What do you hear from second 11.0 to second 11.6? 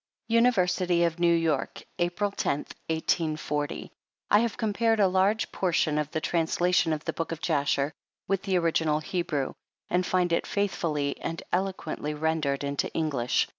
and